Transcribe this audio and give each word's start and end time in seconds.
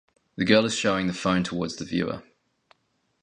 The 0.35 0.45
girl 0.45 0.65
is 0.65 0.73
showing 0.73 1.05
the 1.05 1.13
phone 1.13 1.43
towards 1.43 1.75
the 1.75 1.85
viewer. 1.85 2.23